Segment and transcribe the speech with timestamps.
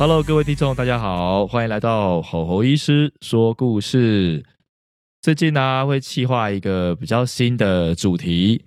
[0.00, 4.42] Hello，各位听众，大家好，欢迎来到吼吼医师说故事。
[5.20, 8.64] 最近呢，会企划一个比较新的主题。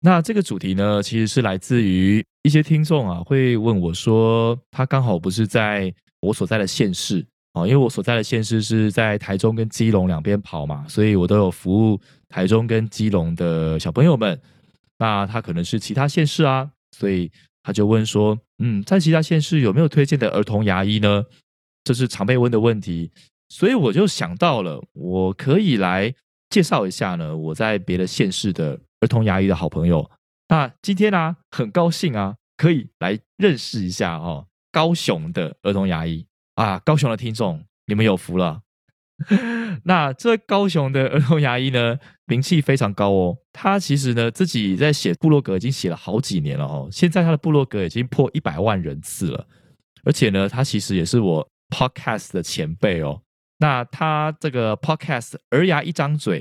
[0.00, 7.24] 那这个主题呢，其实是来自于一些听众啊，会问我说，他刚好不是在我所在的县市
[7.54, 11.98] 啊，因为我所在的县市是在台中跟基隆两边跑嘛，所以我都有服务
[12.28, 14.38] 台中跟基隆的小朋友们。
[14.98, 17.32] 那他可能是其他县市啊，所以。
[17.64, 21.24] 他就问说：“嗯，在其他县市有没有推荐的儿童牙医呢？”
[21.82, 23.10] 这是常被问的问题，
[23.48, 26.14] 所以我就想到了，我可以来
[26.48, 27.36] 介绍一下呢。
[27.36, 30.10] 我在别的县市的儿童牙医的好朋友，
[30.48, 38.60] 那今天呢，很高兴啊，可以来认识一下哦，高雄的儿童牙医啊，高雄的听众，你们有福了。
[39.84, 43.36] 那这高雄的儿童牙医呢，名气非常高哦。
[43.52, 46.88] 他其实呢，自己在写部落格已经写了好几年了哦。
[46.90, 49.46] 现在他的部落格已经破一百万人次了，
[50.04, 53.20] 而且呢，他其实也是我 podcast 的前辈哦。
[53.58, 56.40] 那他这个 podcast《儿牙一张嘴》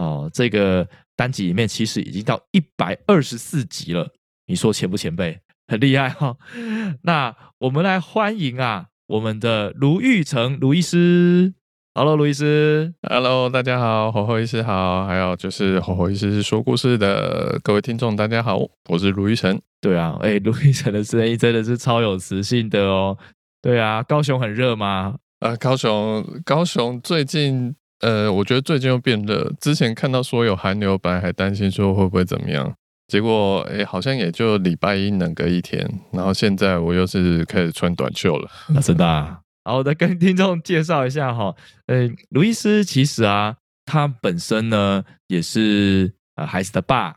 [0.00, 4.08] 哦，这个单集里面其实已经到一百二十四集了。
[4.46, 5.40] 你说前不前辈？
[5.66, 6.36] 很厉害哈。
[7.02, 11.54] 那我们来欢迎啊，我们的卢玉成卢医师。
[11.94, 12.94] Hello，路易斯。
[13.02, 15.06] Hello，大家好，火火医师好。
[15.06, 19.60] 还有就是火火医师是说故事的各位听众，大家好，我是卢玉成。
[19.78, 23.18] 对啊，哎， 卢玉成的声音真的是超有磁性的哦。
[23.60, 25.16] 对啊，高雄很热吗？
[25.40, 29.52] 呃，高雄，高雄最近，呃，我觉得最近又变热。
[29.60, 32.74] 之前看到说有寒流，本来还担心说会不会怎么样，
[33.06, 38.48] 结果哎，好像也就礼拜一冷个一天，然后现在我又是开始穿短袖了。
[38.70, 39.36] 那真的。
[39.64, 41.54] 好的，跟 听众介绍一下哈，
[41.86, 43.56] 呃，卢易斯其实啊，
[43.86, 47.14] 他本身呢也是呃孩子的爸，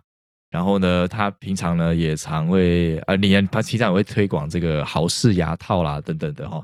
[0.51, 6.63] 然后呢，他平常呢也常会呃，你他平常也会推广这个豪氏牙套啦等等的哈。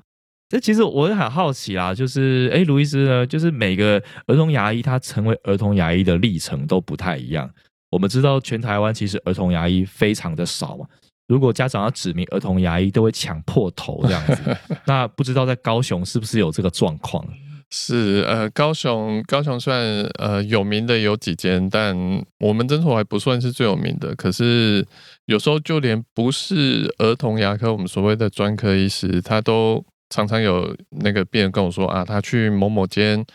[0.49, 7.49] 这其实我也很好奇啦，就是哎，卢易斯呢，就是每个儿童牙医他成为儿童牙医的历程都不太一样。
[7.89, 10.85] 我们知道全台湾其实儿童牙医非常的少嘛。
[11.31, 14.57] 如果家长要指明儿童牙医，都会抢破头这样子。
[14.85, 17.25] 那不知道在高雄是不是有这个状况？
[17.69, 19.81] 是呃，高雄高雄算
[20.19, 21.95] 呃有名的有几间，但
[22.37, 24.13] 我们诊所还不算是最有名的。
[24.15, 24.85] 可是
[25.27, 33.25] 有时候就连不是儿童牙科，我们所谓的专科医师，他都常常有那个病人跟我说啊，他去某某间。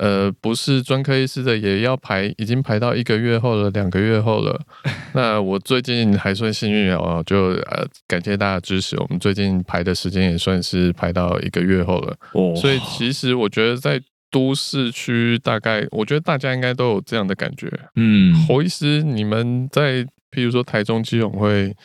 [0.00, 4.58] 呃，不是专科医师的也要排，已经排到一个月后了，两个月后了。
[5.12, 12.16] 那我最近还算幸运哦，就呃感谢大家支持，我们最近排的时间也算是排到一个月后了。
[12.32, 14.00] 哦，所以其实我觉得在
[14.30, 17.70] 都市区，大概我觉得大家应该都有这样的感觉。
[17.96, 21.76] 嗯，侯医师，你们在譬如说台中基隆会，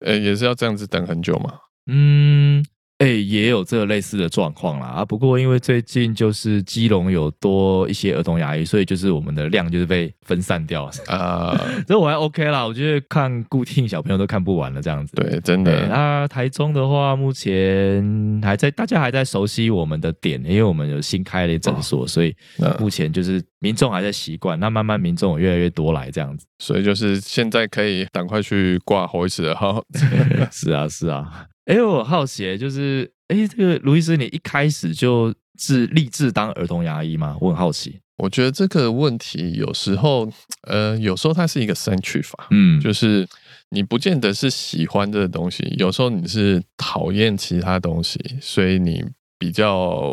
[0.00, 1.52] 呃，也是要这样子等很久吗？
[1.86, 2.64] 嗯。
[2.98, 5.04] 哎，也有这个类似的状况啦啊！
[5.04, 11.60] 不过因为最近就是基隆有多一些儿童牙医，所以就是我们的量就是被分散掉啊。
[11.88, 15.16] 这我还 OK 啦，我觉得看固定小朋友都看不完了这样子。
[15.16, 15.88] 对，真的。
[15.88, 22.32] 那台中的话，目前还在，大家还在熟悉我们的点，因为我们有新开了诊所，所以
[22.78, 24.58] 目前就是民众还在习惯。
[24.60, 29.82] 那慢慢民众越来越多来这样子，所以就是现在可以赶快去挂侯医师哈。
[30.52, 31.46] 是啊，是啊。
[31.66, 37.36] 哎，我好奇，就是哎，这个卢医师，你一开始就自立志当儿童牙医吗？
[37.40, 37.98] 我很好奇。
[38.18, 40.30] 我觉得这个问题有时候，
[40.68, 43.26] 呃，有时候它是一个三去法，嗯，就是
[43.70, 49.02] 你不见得是喜欢这个东西，有时候你是讨厌其他东西，所以你
[49.38, 50.12] 比较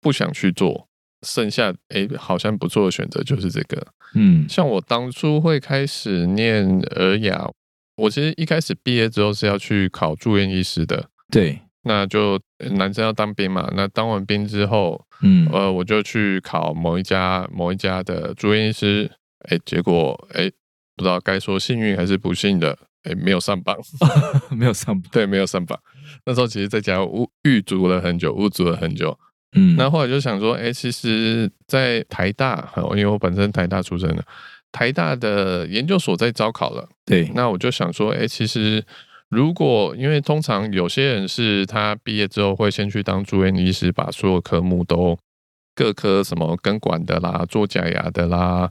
[0.00, 0.88] 不想去做。
[1.26, 7.48] 剩下哎，好像不错的选择就是这个，嗯，像我当初会开始念儿牙。
[7.96, 12.40] 我其实一开始毕业之后是要去考住院医师的，对，那就
[12.76, 19.10] 男生要当兵嘛，那当完兵之后，嗯，呃，我就去考某一家某一家的住院医师，
[19.50, 20.50] 哎，结果哎，
[20.96, 23.76] 不知道该说幸运还是不幸的，哎，没有上榜
[24.56, 25.78] 没有上榜，对，没有上榜。
[26.24, 29.18] 那时候其实在家误预足了很久，误足了很久，
[29.54, 34.24] 嗯，那后来就想说，哎，其实，在台大，因为我本身台大出身的。
[34.72, 38.82] 台大的研究所在招考了，对，那我就想说，哎，其实
[39.28, 45.16] 如果因为通常有些人是他毕业之后会先去当住院医师，把所有科目都
[45.74, 48.70] 各科什么根管的啦，做假牙的啦，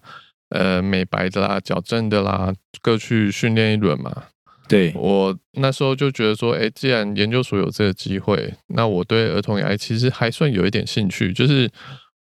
[0.50, 4.24] 呃，美白的啦，矫正的啦，各去训练一轮嘛。
[4.68, 11.34] 对，我那时候就觉得说，哎，既然研究所有这个机会，那我对儿童牙医其实还算有一点兴趣。
[11.34, 11.70] 就是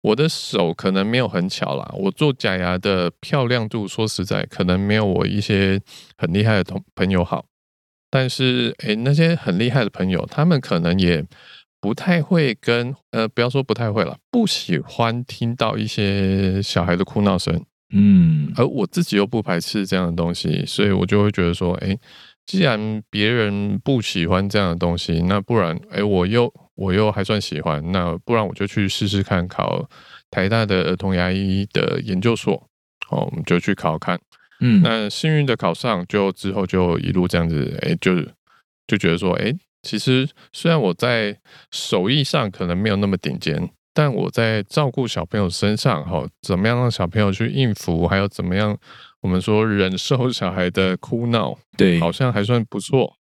[0.03, 5.81] 我的手可能没有很巧啦，我做假牙的漂亮度，说实在，可能没有我一些
[6.17, 7.45] 很厉害的同朋友好。
[8.11, 11.25] 但是，哎，那些很厉害的朋友，他们可能也
[11.81, 17.65] 不太会跟，呃，不要说不太会了，不喜欢听到一些小孩的哭闹声。
[17.93, 21.97] 嗯，而我自己又不排斥这样的东西，所以我就会觉得说，哎，
[22.47, 29.87] 既然别人不喜欢这样的东西，那不然，哎，我又我又还算喜欢，那不然我就去试试看，考
[30.31, 32.55] 台大的儿童牙医的研究所。
[33.11, 34.19] 哦，我们就去考看。
[34.61, 38.15] 嗯，那幸运的考上，就之后就一路这样子，哎，就
[38.87, 41.39] 就觉得说，哎，其实虽然我在
[41.71, 48.75] 手艺上可能没有那么顶尖，但我在照顾小朋友身上，哈，怎么样让小朋友去应付，还有怎么样
[49.21, 53.17] 我们说忍受小孩的哭闹，对，好像还算不错。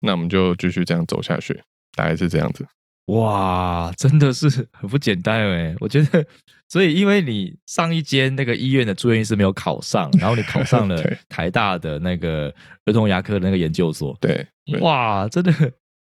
[0.00, 1.62] 那我们就继续这样走下去，
[1.94, 2.66] 大概是这样子。
[3.06, 5.74] 哇，真的是很不简单哎！
[5.80, 6.24] 我觉得，
[6.68, 12.54] 所以因为你上一间那个医院的住院医师没有考上，然后你考上 了台大的那个
[12.86, 14.46] 儿童牙科的那个研究所，对，
[14.80, 15.52] 哇，真的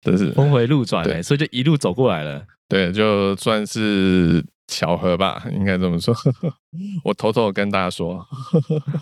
[0.01, 1.21] 真是峰回路转哎！
[1.21, 4.43] 所以就一路走过来了，对，就算是。
[4.69, 6.13] 巧合吧，应该这么说。
[7.05, 8.21] 我偷偷跟大家说，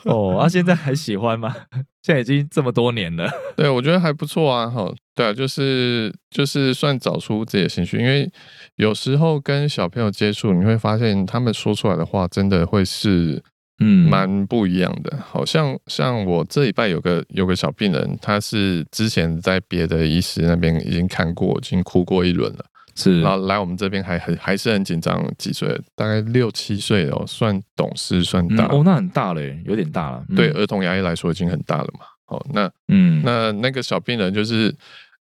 [0.06, 1.56] 哦，他 现在还喜欢吗？
[2.03, 3.27] 现在已经这么多年了。
[3.57, 4.68] 对，我觉得还不错啊。
[4.69, 8.30] 哈，对啊，就是就是算找出自己的兴趣，因为
[8.76, 13.42] 有时候跟小朋友接触，你会发现他们说出来的话，真的会是
[13.80, 15.18] 嗯蛮不一样的。
[15.26, 22.66] 好像像我这一拜有个有个小病人，他是之前在别的医师那边已经看过，已经哭过一轮了。
[22.98, 25.70] 是，然后来我们这边还很还是很紧张，几岁？
[25.96, 30.24] 大概六七岁哦，算懂事，算大哦，那很大嘞，有点大了。
[30.36, 32.06] 对儿童牙医来说已经很大了嘛。
[32.28, 34.74] 哦，那嗯，那那个小病人就是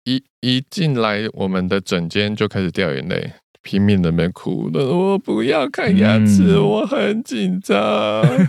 [0.06, 7.76] 一一进来我们的诊间就开始掉眼泪，拼命的没哭，我不要看牙齿，我很紧张。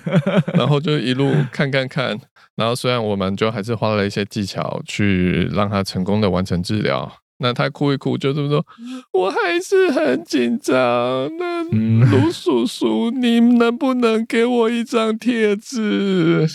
[0.54, 2.18] 然后就一路看看看，
[2.56, 7.10] 然后虽然我们就还是花了一些技巧去让他成功的完成治疗。
[7.38, 8.66] 那他哭一哭，就这么说，
[9.12, 10.74] 我还是很紧张。
[11.38, 11.62] 那
[12.10, 16.46] 卢叔叔，你能不能给我一张贴纸？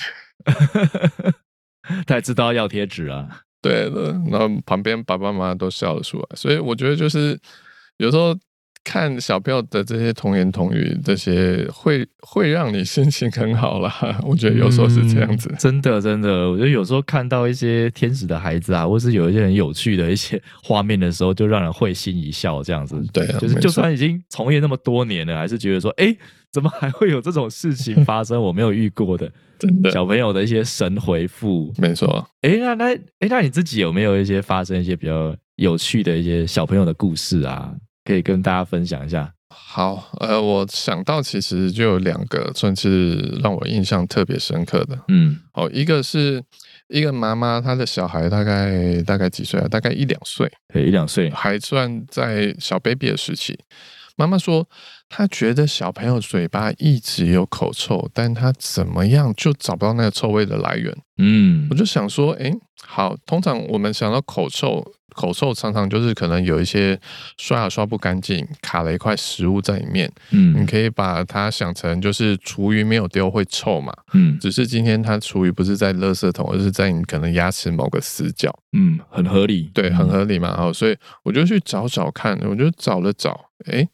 [2.07, 3.42] 他也知道要贴纸啊。
[3.61, 6.25] 对的，然后旁边爸爸妈妈都笑了出来。
[6.35, 7.39] 所以我觉得就是
[7.97, 8.35] 有时候。
[8.83, 14.19] 看小朋友的这些童言童语，这些会会让你心情很好啦。
[14.23, 16.49] 我觉得有时候是这样子，真的真的。
[16.49, 22.63] 我觉得有时候看到一些天使的孩子啊，或是有一些很有趣的一些 画面的时候，就让人会心一笑。
[22.63, 26.17] 这样子，对，就是就算已经从业那么多年了，还是觉得说，哎，
[26.51, 28.42] 怎么还会有这种事情 发生？
[28.42, 32.27] 我没有遇过的， 真的小朋友的一些神回复，没错。
[32.42, 37.74] 哎，那那哎，那你自己有没有一些发生一些比较有趣的一些小朋友的故事啊？
[38.03, 39.31] 可以跟大家分享一下。
[39.53, 44.97] 好，呃，我想到其实就有两个算是让我印象特别深刻的。
[45.09, 46.42] 嗯，好，一个是
[46.88, 49.68] 一个妈妈，她的小孩大概大概几岁啊？
[49.68, 53.57] 大概一两岁，对，一两岁，还算在小 baby 的时期。
[54.21, 54.68] 妈妈说，
[55.09, 60.95] 她觉得小朋友嘴巴一直有口臭，但她怎么样就找不到那个臭味的来源。
[61.18, 62.51] 嗯，我就想说，哎，
[62.85, 64.83] 好，通常我们想到口臭，
[65.16, 66.99] 口臭常常就是可能有一些
[67.37, 70.11] 刷牙刷不干净，卡了一块食物在里面。
[70.30, 73.92] 嗯，你可以把它想成就是厨余没有丢会臭嘛。
[74.13, 78.51] 嗯，只是今天它厨余不是在垃圾桶，而是在你可能牙齿某个死角。
[78.73, 80.56] 嗯，很合理，对，很合理嘛。
[80.56, 83.87] 好，所以我就去找找看，我就找了找，哎。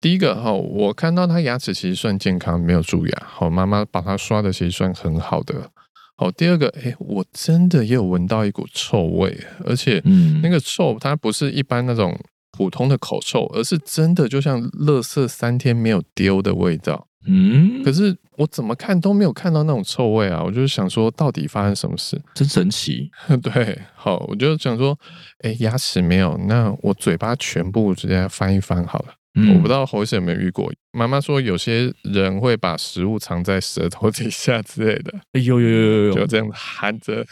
[0.00, 3.22] 第一个哈，我看到他牙齿其实算健康，没有蛀牙。
[3.26, 5.70] 好，妈妈把他刷的其实算很好的。
[6.16, 10.02] 好，第二个，哎，我真的也有闻到一股臭味，而且
[10.42, 12.18] 那个臭它不是一般那种
[12.52, 17.06] 普通的口臭，而是真的就像垃圾三天没有丢的味道。
[17.26, 20.42] 嗯，可是我怎么看都没有看到那种臭味啊！
[20.42, 22.18] 我就想说，到底发生什么事？
[22.34, 23.10] 真神奇。
[23.42, 24.98] 对，好，我就想说，
[25.42, 29.14] 哎，牙齿没有，那我嘴巴全部直接翻一翻好了。
[29.34, 30.72] 我不知道侯医生有没有遇过。
[30.92, 35.14] 妈妈说有些人会把食物藏在舌头底下之类的。
[35.32, 37.24] 哎呦呦呦呦呦，就这样含着，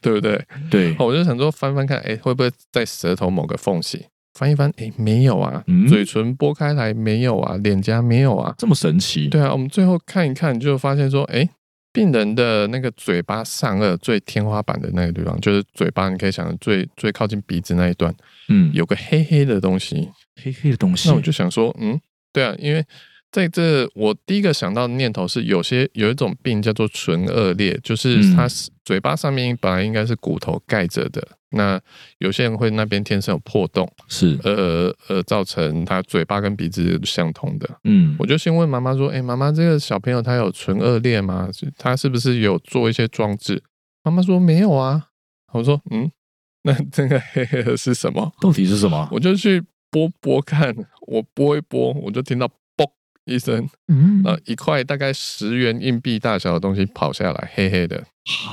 [0.00, 0.40] 对不对？
[0.70, 0.94] 对。
[0.98, 4.72] 我就想说翻翻看，哎，会不会在舌头某个缝隙翻一翻？
[4.76, 5.64] 哎，没有啊。
[5.88, 7.56] 嘴唇拨开来没有啊？
[7.56, 8.54] 脸颊没有啊？
[8.56, 9.28] 这么神奇？
[9.28, 9.50] 对啊。
[9.52, 11.48] 我们最后看一看，就发现说，哎，
[11.92, 18.14] 病人的那个嘴巴上颚最天花板的那个地方，就是嘴巴，你可以想最最靠近鼻子那一段，
[18.48, 20.08] 嗯，有个黑黑的东西。
[20.42, 22.00] 黑黑的东西，那我就想说，嗯，
[22.32, 22.84] 对啊，因为
[23.30, 31.80] 在这我第一个想到的念头是，有些有一种病叫做唇腭裂，就是嗯它是嘴巴上面本来应该是骨头盖着的，那
[32.18, 37.68] 有些人会那边天生有破洞，是，呃呃，造成他嘴巴跟鼻子相通的。
[37.84, 41.48] 嗯我就先问妈妈说：“哎、妈妈，这个小朋友他有唇腭裂吗？
[41.76, 43.60] 他是不是有做一些装置？”
[44.04, 45.08] 妈妈说：“没有啊。”
[45.52, 46.10] 我说：“嗯，
[46.62, 49.62] 那这个黑黑的是什么到底是什么？？”我就去
[49.94, 50.74] 拨拨看，
[51.06, 52.84] 我拨一拨，我就听到“嘣”
[53.26, 58.02] 一声，嗯那一块大概十元硬币大小的东西跑下来，黑黑的。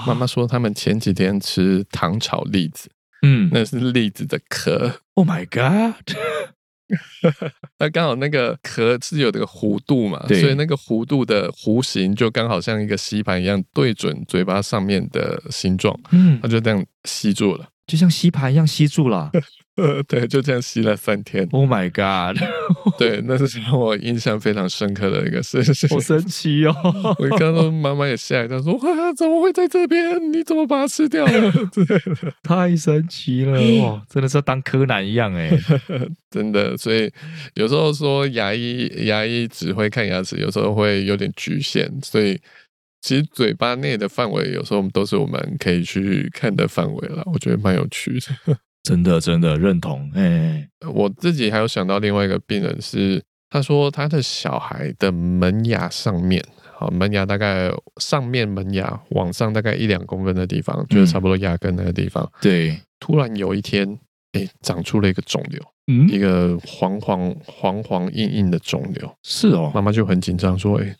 [0.05, 2.91] 妈妈说他们前几天吃糖炒栗子，
[3.23, 5.01] 嗯那是栗子的壳。
[5.15, 6.15] ，Oh my God，
[7.79, 17.67] 那刚好那个壳是有这个弧度嘛，对所以那个弧度的弧形就刚好像一个吸盘一样，对准嘴巴上面的形状，嗯它，就这样吸住了。
[17.91, 19.29] 就像吸盘一样吸住了。
[19.75, 21.47] 呃，对，就这样吸了三天。
[21.51, 22.37] Oh my God，
[22.99, 25.89] 对，那是让我印象非常深刻的一个事情。
[25.89, 26.73] 好神奇哦！
[27.17, 30.31] 我刚刚妈妈也吓一跳，说：“哇，怎么会在这边？
[30.31, 31.53] 你怎么把它吃掉了？”
[32.43, 34.01] 太神奇了 哇！
[34.09, 35.49] 真的是要当柯南一样哎。
[36.29, 37.11] 真的，所以
[37.55, 42.39] 有时候说牙医牙医只会看牙齿，有时候会有点局限，所以
[43.01, 47.23] 其实嘴巴内的范围，有时候我们都是我们可以去看的范围了。
[47.33, 48.57] 我觉得蛮有趣的。
[48.83, 50.67] 真的真的认同哎。
[50.93, 56.43] 我自己还有想到另外一个病人是，他说他的小孩的门牙上面，
[56.73, 63.99] 好门牙大概上面门牙往上大概一两公分的地方，就是差不多牙根那个地方，对，突然有一天，
[64.33, 65.61] 哎，长出了一个肿瘤。
[65.87, 70.95] 嗯，一个黄黄黄黄硬硬的肿瘤，是哦妈，妈就很紧张说：“哎、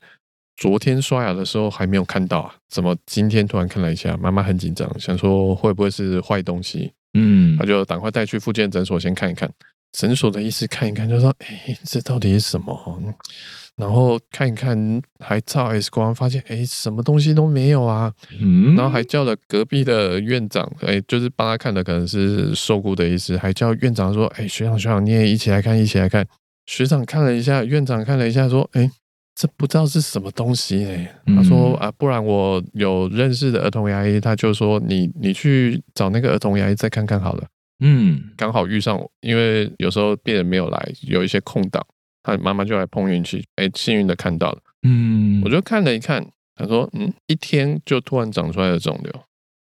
[0.62, 9.52] 昨天刷牙的时候还没有看到啊，怎么今天突然看了一下？”妈妈很紧张，想说会不会是坏东西，嗯她就赶快带去附近诊所先看一看。
[9.92, 13.02] 诊所的医师看一看，就说：“哎、这到底是什么？”
[13.76, 18.14] 然后看一看，还照 X 光，发现哎、什么东西都没有啊。
[18.40, 26.24] 嗯，然后还叫了隔壁的院长，哎，就是帮他看的，可能是受雇的医师，还叫院长说，哎，学长学长，你也一起来看，一起来看。
[26.68, 28.90] 学长看了一下，院长看了一下，说，哎，
[29.42, 31.22] 这不知道是什么东西哎。
[31.26, 37.48] 他说嗯啊，不然我有认识的儿童牙医，他就说你你去找那个儿童牙医再看看好了。
[37.80, 41.84] 嗯刚好遇上我，因为有时候病人没有来，有一些空档，
[42.22, 44.60] 他妈妈就来碰运气，哎，幸运的看到了。
[44.84, 46.24] 嗯，我就看了一看，
[46.56, 49.12] 他说：“嗯，一天就突然长出来的肿瘤，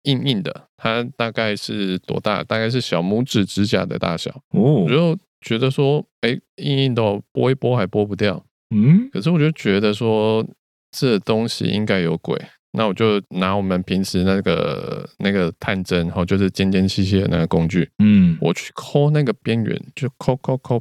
[0.04, 2.44] 硬硬的，它大概是多大？
[2.44, 8.44] 大概是小拇指指甲的大小。”哦我，就觉得说，哎，硬硬的哦，拨一拨还拨不掉。
[8.76, 10.46] 嗯可是我就觉得说，
[10.92, 12.40] 这东西应该有鬼。
[12.72, 20.80] 那我就拿我们平时那个那个探针，然后就是尖尖细细的那个工具，嗯，我去抠那个边缘，就抠抠抠，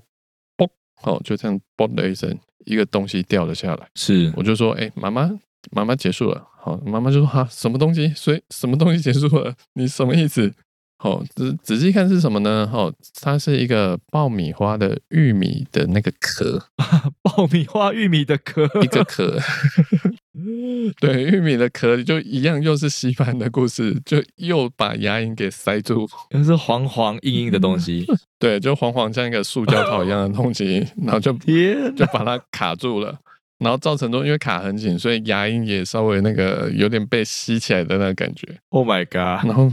[0.59, 0.69] 嘣，
[1.05, 3.89] 哦，就这样嘣的一声，一个东西掉了下来。
[3.95, 5.31] 是我就说，哎、妈妈，
[5.71, 6.47] 妈妈结束了。
[6.61, 8.09] 好，妈妈就说，哈，什么东西？
[8.09, 9.55] 所以什么东西结束了？
[9.73, 10.53] 你什么意思？
[11.01, 12.69] 好，仔仔细看是什么呢？
[12.73, 16.61] 哦，它是一个爆米花的玉米的那个壳，
[17.23, 19.39] 爆米花玉米的壳，一个壳。
[21.01, 26.09] 对，玉米的壳就一样，又是吸盘的故事，就又把牙龈给塞住。
[26.31, 28.05] 那是黄黄硬硬的东西。
[28.39, 33.17] 对，就黄黄像一个塑胶套一样的东西，然后就天，就把它卡住了，
[33.59, 38.47] 然后造成说因为卡很紧，所以牙龈也稍微那个有点被吸起来的那个感觉。
[38.71, 39.45] ！Oh my god！
[39.45, 39.69] 然后，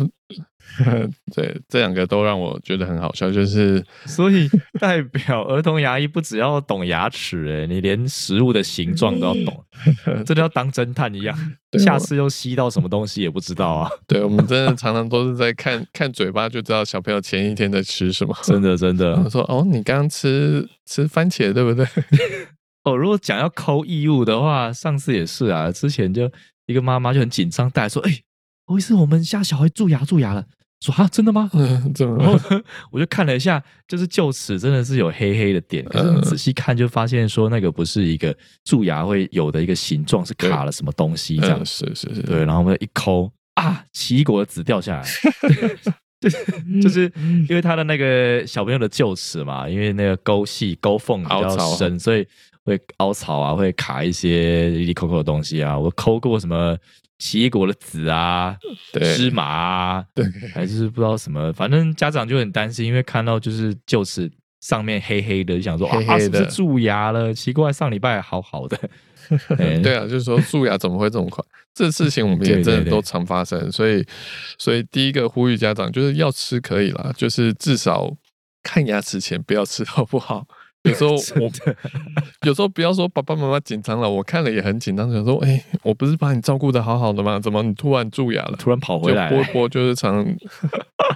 [1.34, 9.66] 对这两个都让我觉得很好笑，就是 所以代表儿童牙医不只要懂牙齿，哎，你连食物的形状都要懂，
[10.26, 11.38] 真的要当侦探一样。
[11.72, 13.90] 对下次又吸到什么东西也不知道啊！
[14.08, 18.36] 对我们真的常常都是在看看嘴巴就知道小朋友前一天在吃什么。
[18.44, 21.86] 真的真的我说哦，你刚刚吃吃番茄对不对？
[22.84, 22.96] 哦。
[22.96, 26.32] 如果讲要抠异物的话，上次也是啊，之前就
[26.68, 28.22] 一个妈妈就很紧张，带来说：“哎，
[28.66, 30.46] 不好意思，我们家小孩蛀牙蛀牙了。”
[30.82, 31.50] 说啊，真的吗？
[31.54, 32.40] 嗯，怎么然后
[32.92, 41.66] 我就看了一下，就是臼齿真的是有黑黑的点，可是你仔细看就发现说那个不是一个蛀牙会有的一个形状，是卡了什么东西这样嗯，。
[41.66, 45.08] 是是是，对，然后我们一抠啊，奇异果的籽掉下来，
[46.22, 46.46] 就是
[46.82, 47.12] 就是
[47.50, 52.28] 因为他的那个小朋友的臼齿嘛，因为那个沟隙沟缝比较深，所以
[52.64, 55.78] 会凹槽啊，会卡一些里里扣扣的东西啊。
[55.78, 56.76] 我抠过什么
[57.18, 58.58] 奇异果的籽啊、
[58.92, 64.30] 对芝麻啊，对，还是不知道什么，反正家长就很担心，因为看到就是臼齿
[64.62, 67.34] 上面黑黑的，就想说啊，是不是蛀牙了？
[67.34, 68.78] 奇怪，上礼拜好好的。
[69.58, 71.44] 哎对啊，就是说蛀牙怎么会这么快？
[71.74, 74.06] 这事情我们 也真的都常发生，所以
[74.60, 78.16] 所以第一个呼吁家长就是要吃可以啦，就是至少
[78.62, 80.46] 看牙齿前不要吃好不好？
[80.86, 81.12] 有时候
[81.42, 81.52] 我
[82.48, 87.40] 有时候不要说爸爸妈妈紧张了，我看了也很紧张，想说，哎，我不是把你照顾的好好的吗？
[87.40, 88.56] 怎么你突然蛀牙了？
[88.58, 90.26] 突然跑回来，波 波就是常，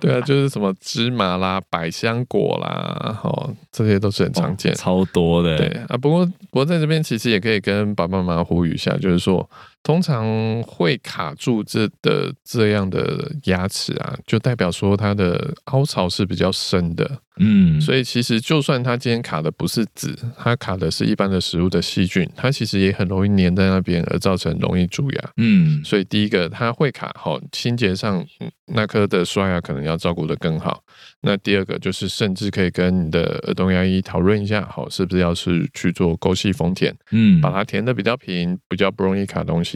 [0.01, 5.57] 对啊，就是什么芝麻啦、百香果啦，哦，这些都是很常见，超多的。
[5.57, 9.49] 对啊，不过不过在这边其实也可以跟爸爸妈妈呼吁一下，就是说。
[9.83, 17.21] 通常会卡住这的这样的牙齿啊，就代表说它的凹槽是比较深的。
[17.41, 25.31] 嗯，所以其实就算它今天卡的不是籽，它卡的是一般的食物的细菌，它其实也很容易粘在那边，而造成容易蛀牙。
[25.37, 28.25] 嗯，所以第一个它会卡，好清洁上
[28.73, 30.83] 那颗的刷牙可能要照顾的更好。
[31.21, 39.68] 那第二个就是甚至可以跟你的儿童牙医讨论一下，好是不是要是去做沟隙封填，嗯，把它填的比较平，比较不容易卡东西。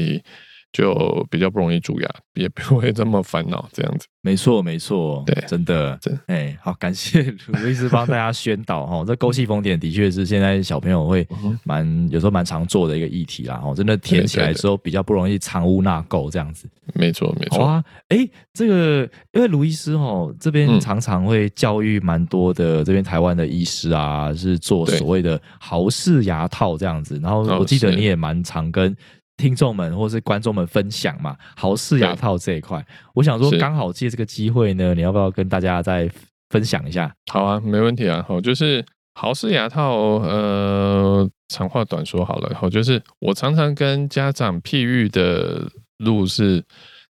[0.72, 4.08] 就比较不容易蛀牙，也不会这么烦恼这样子。
[4.24, 9.04] 没错，没错，对，真的，哎，好，感谢 卢医师帮大家宣导哈。
[9.06, 11.28] 这沟气封填的确是现在小朋友会
[11.64, 13.62] 蛮有时候蛮常做的一个议题啦。
[13.64, 16.68] 哦，真的填起来之后比较不容易藏污纳垢这样子。
[16.96, 17.64] 没错，没错。
[17.64, 27.20] 啊，哎，这个因为卢医师哈这边常常会教育蛮多的这边台湾的医师啊，是做所谓的豪氏牙套这样子。
[27.22, 28.96] 然后我记得你也蛮常跟。
[29.38, 32.86] 听众们或是观众们分享嘛，豪氏牙套这一块，
[33.16, 36.10] 我想说刚好借这个机会呢，你要不要跟大家再
[36.50, 37.14] 分享一下？
[37.32, 38.24] 好啊，没问题啊。
[38.28, 38.86] 好，就是
[39.16, 42.56] 豪氏牙套，呃，长话短说好了。
[42.56, 46.64] 好，就是我常常跟家长譬喻的路是，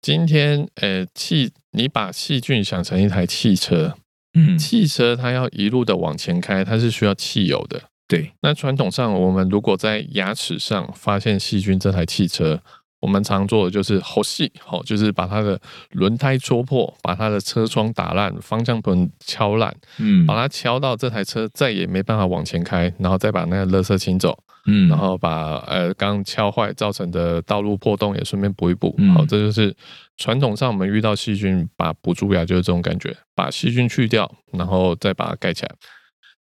[0.02, 3.96] 今天，呃，气，你把细菌想成一台汽车，
[4.34, 7.82] 嗯，汽车它要一路的往前开，它是需要汽油的。
[8.10, 12.60] 对，那传统上，我们如果在牙齿上发现细菌，这台汽车，
[13.00, 15.62] 我们常做的就是好细，好，就是把它的
[15.92, 24.36] 轮胎戳破，把它的车窗打烂，方向盘敲烂，嗯，把它敲到这台车再也没办法往前开，然后再把那个垃圾清走，
[24.66, 29.72] 嗯，然后把呃刚敲坏造成的道路破洞也顺便补一补，好，这就是
[30.18, 35.72] 传统上我们遇到细菌把补蛀牙就是这种感觉，把细菌去掉，然后再把它盖起来。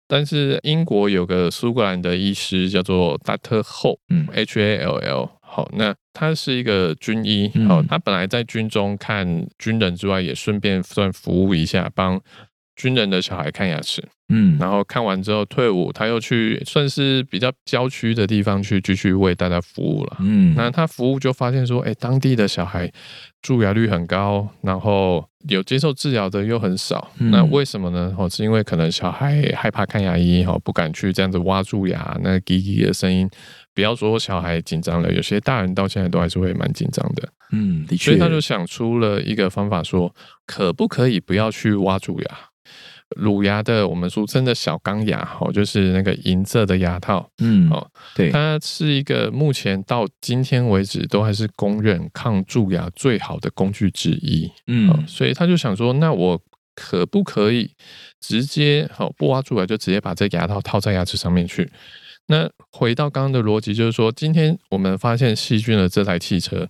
[0.07, 12.21] 但是英国有个苏格兰的医师叫做 Doctor Hall，嗯，H A L L，好，那他是一个军医，好，他本来在军中看军人之外，也顺便算服务一下，帮
[12.77, 22.91] 军人的小孩看牙齿，嗯，然后看完之后退伍，他又去算是比较郊区的地方去继续为大家服务了，嗯，那他服务就发现说，哎，当地的小孩。
[23.43, 28.11] 蛀牙率很高，然后有接受治疗的又很少，那为什么呢？
[28.19, 33.29] 哦，是因为可能小孩害怕看牙医，哦，不敢去这样子挖蛀牙，那叽叽的声音，
[33.75, 37.29] 不要说小孩紧张了，有些大人到现在都还是会蛮紧张的。
[37.53, 40.15] 嗯，的确，所以他就想出了一个方法，说
[40.47, 42.39] 可不可以不要去挖蛀牙？
[43.16, 56.40] 乳牙的，我们俗称的小钢牙，哦，就是那个银色的牙套，嗯，哦，对，它是一个目前到今天为止都还是公认抗蛀牙最好的工具之一，嗯，所以他就想说，那我
[56.74, 57.70] 可不可以
[58.20, 61.70] 直接，好不挖蛀牙，就直接把这牙套套在牙齿上面去？
[62.27, 66.66] 那回到刚刚的逻辑，就是说，今天我们发现细菌的这台汽车，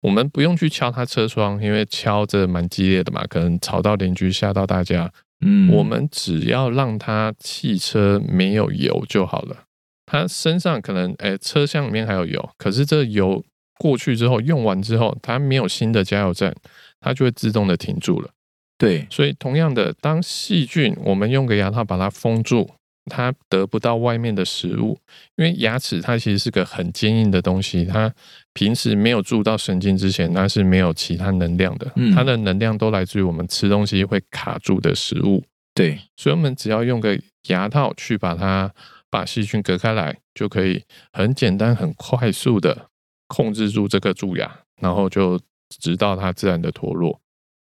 [0.00, 5.12] 我们不用去敲它车窗，因为敲着蛮激烈的嘛，可能吵到邻居，吓到大家。
[5.42, 9.64] 嗯，我们只要让它汽车没有油就好了。
[10.06, 13.44] 它身上可能，哎，车厢里面还有油，可是这油
[13.78, 16.54] 过去之后，用完之后，它没有新的加油站，
[17.00, 18.30] 它就会自动的停住了。
[18.78, 22.70] 对，所以同样的，当细菌我们用个牙套把它封住。
[23.06, 24.98] 它得不到外面的食物，
[25.36, 28.12] 因为牙齿它其实是个很坚硬的东西，它
[28.52, 35.42] 平时没有住到神经之前，它是没有其他能量的，它的能量都来自于我们吃东西会卡住的食物。
[35.74, 38.72] 对，所以我们只要用个牙套去把它
[39.10, 42.88] 把细菌隔开来，就可以很简单、很快速的
[43.26, 45.40] 控制住这个蛀牙，然后就
[45.80, 47.18] 直到它自然的脱落。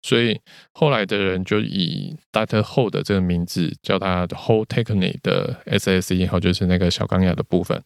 [0.05, 0.39] 所以
[0.71, 7.81] 后来的人就以 Data Hold 这个名字叫它 Hold Technique 的 SSE，好，就是那个小钢牙的部分。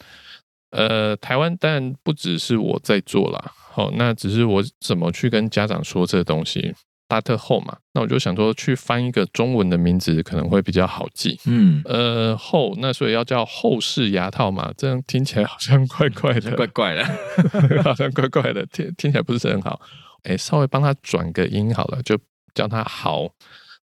[0.71, 6.75] 呃，台湾当然不只是我在做啦，好，那只是我怎么去跟家长说这个东西
[7.07, 7.77] Data Hold 嘛？
[7.93, 11.39] 那我就想说去翻一个中文的名字可能会比较好记。
[11.45, 14.73] 嗯，呃，Hold，那所以要叫后式牙套嘛？
[14.77, 17.05] 这样听起来好像怪怪的，怪怪的，
[17.81, 19.79] 好像怪怪的，听听起来不是很好。
[20.23, 22.17] 哎，稍微帮他转个音好了，就
[22.53, 23.29] 叫他豪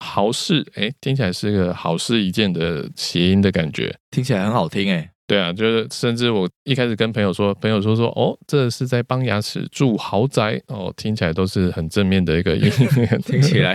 [0.00, 0.66] 豪氏。
[0.74, 5.10] 哎，听起来是个好事一件的谐音的感觉，听起来很好听哎。
[5.26, 12.70] 对啊，就是甚至我一开始跟朋友说，朋友说说哦，这是在帮牙齿住豪宅哦，听起来都是很正面的一个音，
[13.24, 13.74] 听起来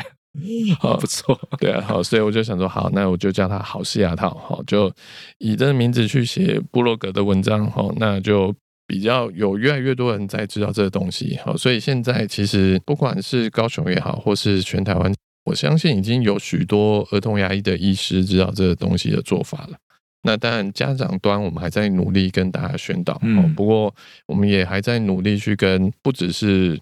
[0.80, 4.94] 好 不错，对啊，好，所以我就想说，好，那我就叫他好事牙套，好，就
[5.40, 8.54] 以这个名字去写布洛格的文章，好，那就
[8.90, 15.14] 比较有越来越多人在知道这个东西，好，所以现在其实不管是高雄也好，或是全台湾，
[15.46, 19.78] 我相信已经有许多儿童牙医的医师知道这个东西的做法了。
[20.24, 23.94] 那当然，家长端我们还在努力跟大家宣导，嗯不过
[24.26, 26.76] 我们也还在努力去跟不只是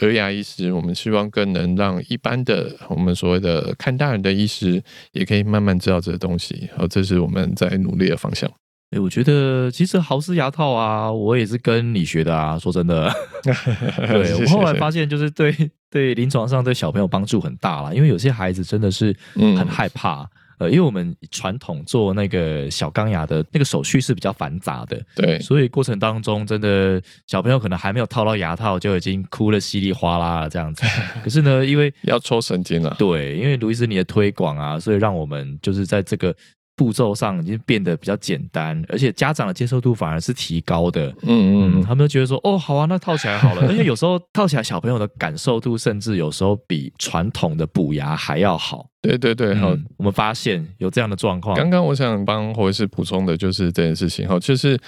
[0.00, 8.50] 儿牙医师，我们希望更能让一般的我们所谓的看大人的医师也可以慢慢知道这个东西，好，这是我们在努力的方向。
[8.90, 12.58] 哎，我觉得其实豪斯牙套啊，我也是跟你学的啊。
[12.58, 15.54] 说真的 对我后来发现，就是对
[15.90, 20.28] 对临床上对小朋友帮助很大啦，因为有些孩子真的是嗯很害怕。
[20.58, 30.82] 呃，因为我们传统做那个小钢牙的那个手续是比较繁杂的，对，所以过程当中真的小朋友可能还没有套到牙套就已经哭了稀里哗啦了这样子。
[31.22, 32.92] 可是呢，因为要抽神经了。
[32.98, 36.34] 对，因为卢医师你的推广啊，所以让我们就是在这个
[36.78, 41.08] 步骤上已经变得比较简单，而且家长的接受度反而是提高的。
[41.22, 43.62] 嗯嗯嗯，他们就觉得说，哦，好啊，那套起来好了。
[43.62, 48.86] 而 且有时候套起来，小朋友的感受度甚至有时候比传统的补牙还要好。
[49.02, 49.74] 对对对，好。
[49.74, 51.56] 嗯，我们发现有这样的状况。
[51.56, 54.78] 刚刚我想帮侯医师补充的就是这件事情哈，就是，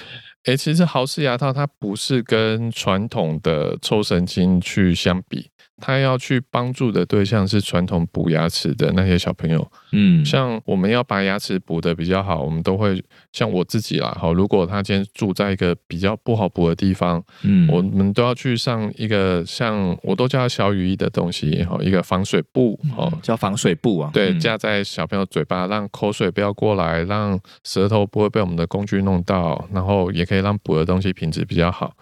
[0.45, 5.51] 诶，其实豪氏牙套它不是跟传统的抽神经去相比，
[5.81, 9.67] 它要去帮助的对象是传统补牙齿的那些小朋友。
[9.93, 24.11] 嗯，像我们要把牙齿补得比较好，我们都会像我自己啦，哈，如果他今天住在一个比较不好补的地方，嗯我们都要去上一个像我都叫它小雨衣的东西，哈，一个防水布，哦，叫防水布啊。
[24.13, 31.93] 对，嗯架在小朋友嘴巴，让口水不要过来，让舌头不会被我们的工具弄到，然后也可以让补的东西品质比较好。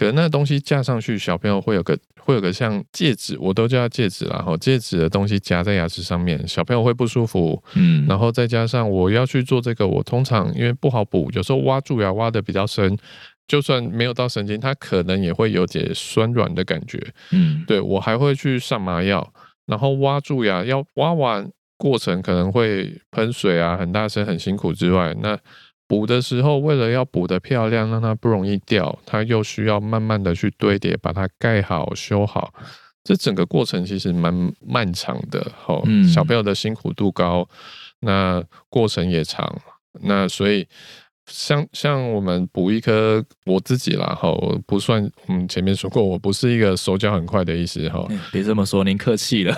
[0.00, 7.62] 可是那东西架上去，小朋友会有个会有个像戒指，我都叫它戒指啦，然后戒指的东西夹在牙齿上面，小朋友会不舒服。
[7.74, 12.96] 嗯，然后再加上我要去做这个，我通常因为不好补，有时候挖蛀牙挖的比较深，
[13.46, 16.98] 就算没有到神经，它可能也会有点酸软的感觉。
[17.32, 19.30] 嗯，对我还会去上麻药，
[19.66, 25.38] 然后挖蛀牙，要挖完过程可能会喷水啊，很大声，很辛苦之外，那
[25.90, 32.54] 补的时候为了要补得漂亮，让它不容易掉，它又需要慢慢的去堆叠，把它盖好、修好。
[33.02, 34.32] 这整个过程其实蛮
[34.64, 37.48] 漫长的，哦、嗯小朋友的辛苦度高，
[37.98, 39.60] 那过程也长，
[40.02, 40.64] 那所以
[41.30, 49.56] 像像我们补一颗，我自己啦，哈，我不算，我们前面说过，我不是一个手脚很快的意思，哈，哎别这么说，您客气了。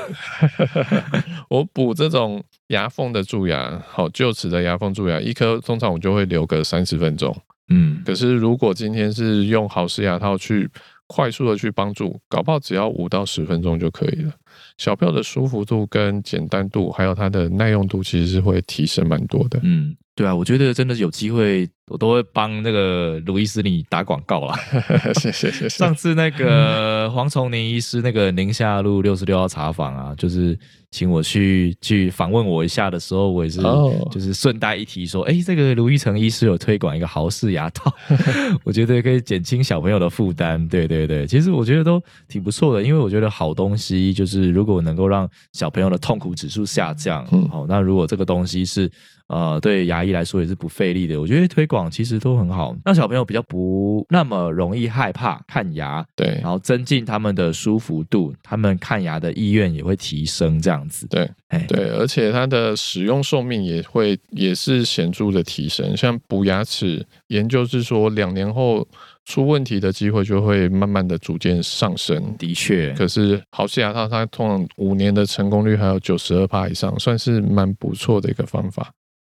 [1.49, 7.37] 我补这种牙缝的蛀牙，好臼齿的牙缝蛀牙，一颗通常我就会留个三十分钟。
[7.69, 10.69] 嗯，可是如果今天是用好氏牙套去
[11.07, 14.33] 快速的去帮助，搞不好只要五到十分钟就可以了。
[14.79, 19.61] 小朋友的舒服度跟简单度，还有它的耐用度，其实是会提升蛮多的。
[19.63, 24.55] 嗯，对啊，我觉得真的有机会，我都会帮那个卢医师你打广告啦。
[25.19, 25.95] 谢谢谢谢 上。
[25.95, 30.59] 次那个黄崇宁医师那个宁夏路六十六号茶坊啊，就是
[30.91, 37.91] 请我去去访问我一下的时候，我也是哦就是顺带一提说，哎、这个卢玉成医师有推广一个豪氏牙套，
[38.65, 40.69] 我觉得可以减轻小朋友的负担。
[40.69, 48.91] 对对对，其实我觉得都挺不错的，因为我觉得好东西就是如果能够让小朋友的痛苦指数下降，嗯好、那如果这个东西是
[49.33, 61.07] 呃对牙医来说也是不费力的，我觉得推广其实都很好，让小朋友比较不那么容易害怕看牙，对然后增进他们的舒服度，他们看牙的意愿也会提升，这样子。
[61.09, 65.97] 对哎，对，而且它的使用寿命也会也是显著的提升。
[65.97, 68.87] 像补牙齿，研究是说两年后
[69.25, 72.35] 出问题的机会就会慢慢的逐渐上升。
[72.39, 78.93] 的确，可是好氏牙套它通常五年的成功率还有九十二趴以上，算是蛮不错的一个方法。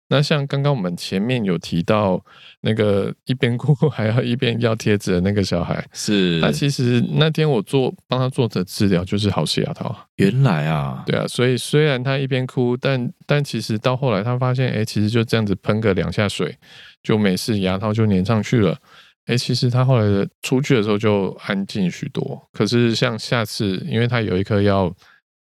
[0.08, 2.24] 那像刚刚我们前面有提到
[2.60, 9.96] 那个一边哭 还要一边要贴纸的那个小孩，是他其实那天我做帮他做的治疗就是好氏牙套。
[10.16, 16.56] 原来啊，对啊，所以虽然他一边哭，但但其实到后来他发现，哎，其实就这样子喷个两下水，
[17.02, 18.78] 就没事，牙套就粘上去了。
[19.26, 22.40] 哎，其实他后来的出去的时候就安静许多。
[22.52, 24.94] 可是像下次，因为他有一颗要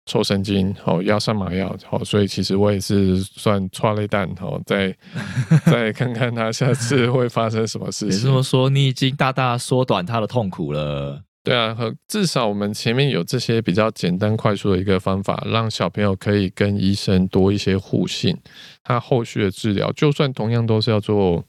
[0.07, 4.95] 抽神经，哦，要上麻药，哦，所以其实我也是算抓了一蛋，哦，再
[5.69, 8.31] 再看看他下次会发生什么事情也这。
[8.31, 11.21] 么说，你已经大大缩短他的痛苦了。
[11.43, 18.35] 对啊，和至少我们前面有这些比较简单快速的一个方法，让小朋友可以跟医生多一些互信。
[18.83, 21.41] 他后续的治疗，就算同样都是要做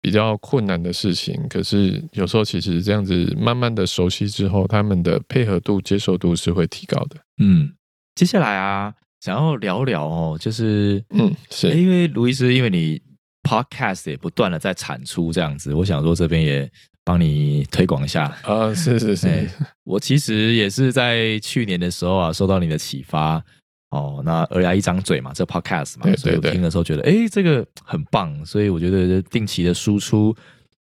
[0.00, 7.16] 比较困难的事情，可是有时候其实这样子慢慢的熟悉之后，他们的配合度、接受度是会提高的。
[7.42, 7.70] 嗯，
[8.14, 13.00] 接下来啊，想要聊聊哦，就是嗯，是因为卢医师，因为你
[13.42, 16.70] podcast 也不断的在产出这样子，我想说这边也
[17.04, 18.26] 帮你推广一下。
[18.44, 19.46] 啊， 是是是，哎
[19.84, 23.42] 我其实也是在去年的时候啊，受到你的启发
[23.90, 24.22] 哦。
[24.24, 30.34] 那儿牙一张嘴嘛，这 podcast 嘛，对所以我听的时候觉得，哎，这个很棒，所以我觉得定期的输出，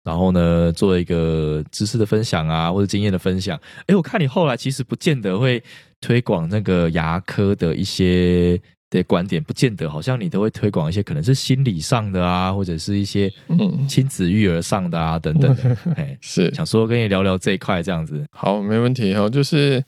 [0.04, 3.60] 然后呢，做一个知识的分享啊，或者经验的分享。
[3.86, 5.62] 哎，我看你后来其实不见得会
[6.00, 8.60] 推广那个牙科的一些。
[8.90, 15.76] 的观点不见得，好像你都会推广一些可能是心理上的啊，或者是一些嗯亲子育儿上的啊等等的。
[15.94, 18.26] 哎，是想说跟你聊聊这一块这样子。
[18.32, 19.28] 好，没问题哈。
[19.28, 19.80] 就是，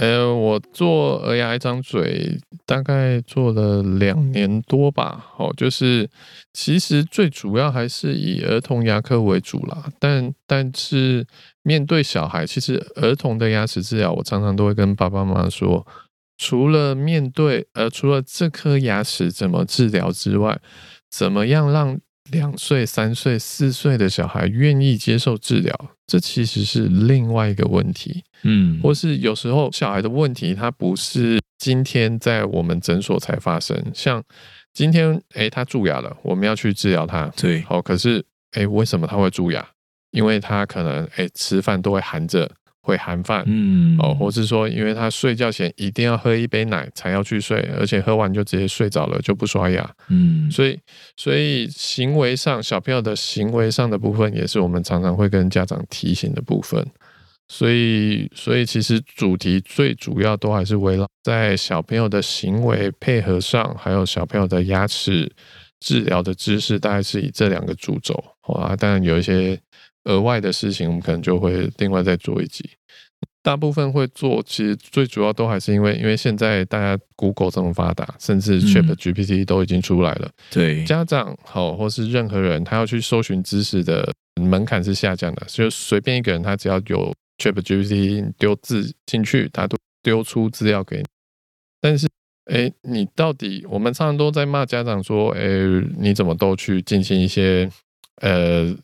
[0.00, 5.26] 呃，我做儿牙一张嘴，大概做了两年多吧。
[5.36, 6.08] 哦，就是
[6.52, 9.90] 其实最主要还是以儿童牙科为主啦。
[9.98, 11.26] 但但是
[11.64, 15.84] 面对小孩，其实儿童的牙齿治疗，我常常都会跟爸爸妈妈说，
[16.36, 20.60] 除了面对呃，除了这颗牙齿怎么治疗之外，
[21.10, 21.98] 怎么样让
[22.30, 25.74] 两岁、三岁、四岁的小孩愿意接受治疗，
[26.06, 28.22] 这其实是另外一个问题。
[28.42, 33.82] 嗯，或是有时候小孩的问题，它不是今天在我们诊所才发生。
[33.94, 34.22] 像
[34.72, 37.26] 今天，诶，他蛀牙了，我们要去治疗他。
[37.36, 39.66] 对，好，可是，诶，为什么他会蛀牙？
[40.10, 42.50] 因为他可能，诶，吃饭都会含着，
[42.88, 43.44] 会含饭。
[43.46, 49.88] 嗯，哦，或是说，因为他睡觉前一定要喝一杯奶才要去睡，而且喝完就直接睡着了，就不刷牙。
[50.08, 50.78] 嗯，所以，
[51.14, 56.82] 所以行为上，小朋友的行为上的部分，也是我们常常会跟家长提醒的部分。
[57.50, 65.30] 所以，所以其实主题最主要都还是围绕在小朋友的行为配合上，还有小朋友的牙齿
[65.80, 68.14] 治疗的知识，大概是以这两个主轴。
[68.54, 69.58] 啊，当然有一些
[70.08, 72.68] 额外的事情，我们可能就会另外再做一集。
[73.40, 80.30] 大部分会做，其实最主要都还是因为，因为现在大家 Google 这么发达，甚至 Chat GPT 都已经出来了。
[80.50, 91.04] 对，家长好，或是任何人，他要去搜寻知识的门槛是下降的，就随便一个人，他只要有 Chat GPT 丢字进去，他都丢出资料给你。
[91.80, 92.06] 但是，
[92.52, 95.40] 哎，你到底，我们常常都在骂家长说，哎，
[95.98, 97.70] 你怎么都去进行一些
[98.20, 98.74] 呃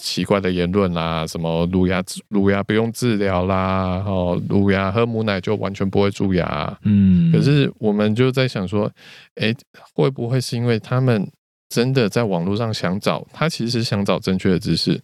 [0.00, 6.78] 奇怪的言论啦，什么乳牙乳牙不用治疗啦，哦，乳牙喝母奶就完全不会蛀牙。
[6.82, 8.90] 嗯，可是我们就在想说，
[9.36, 9.54] 哎，
[9.94, 11.28] 会不会是因为他们
[11.68, 15.00] 真的在网络上想找，他其实想找正确的知识，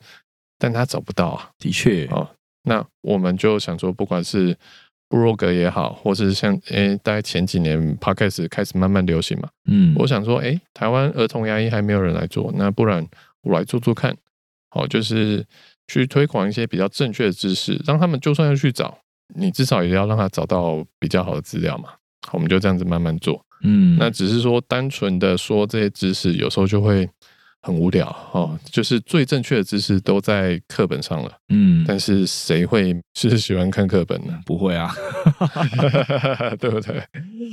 [0.59, 1.51] 但他找不到啊。
[1.59, 2.29] 的确，哦，
[2.63, 4.57] 那我们就想说，不管是
[5.09, 13.05] 布洛格也好，或是像诶，大概前几年 podcast 开始慢慢流行嘛，嗯，我想说，诶，台湾儿童牙医还没有人来做，那不然
[13.43, 14.17] 我来做做看，
[14.71, 15.47] 好，就是
[15.87, 18.99] 去推广一些比较正确的知识，让他们就算要去找，
[19.35, 21.91] 你至少也要让他找到比较好的资料嘛。
[22.27, 23.45] 好，我们就这样子慢慢做。
[23.63, 27.09] 嗯，那只是说单纯的说这些知识，有时候就会
[27.63, 28.59] 很无聊哦。
[28.65, 34.39] 就是最正确的知识都在课本上了，嗯，但是谁会是喜欢看课本呢？
[34.47, 34.93] 不会啊
[36.59, 37.03] 对不对？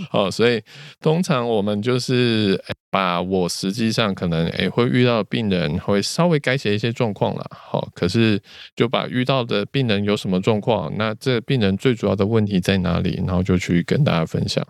[0.09, 0.61] 好，所以
[1.01, 7.45] 通常我们就是把我实际上可能诶会遇到的病人会稍微改写一些状况了。
[7.51, 8.39] 好，可是
[8.75, 14.65] 就把遇到的病人有什么状况，那这病人最主要的问题在哪里，然后就去跟大家分享。